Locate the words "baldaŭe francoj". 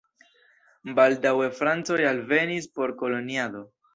0.99-1.99